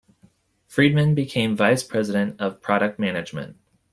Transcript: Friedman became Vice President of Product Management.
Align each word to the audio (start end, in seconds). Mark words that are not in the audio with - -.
Friedman 0.65 1.13
became 1.13 1.55
Vice 1.55 1.83
President 1.83 2.41
of 2.41 2.59
Product 2.59 2.97
Management. 2.97 3.55